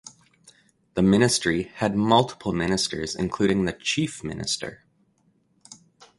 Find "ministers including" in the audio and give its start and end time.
2.53-3.65